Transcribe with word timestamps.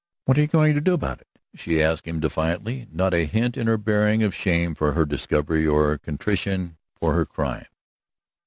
"What 0.25 0.35
are 0.39 0.41
you 0.41 0.47
going 0.47 0.73
to 0.73 0.81
do 0.81 0.95
about 0.95 1.21
it?" 1.21 1.27
she 1.53 1.79
asked 1.79 2.07
him 2.07 2.19
defiantly, 2.19 2.87
not 2.91 3.13
a 3.13 3.27
hint 3.27 3.55
in 3.55 3.67
her 3.67 3.77
bearing 3.77 4.23
of 4.23 4.33
shame 4.33 4.73
for 4.73 4.93
her 4.93 5.05
discovery, 5.05 5.67
or 5.67 5.95
contrition 5.99 6.77
for 6.95 7.13
her 7.13 7.23
crime. 7.27 7.67